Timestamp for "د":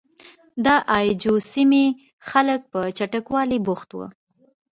0.65-0.67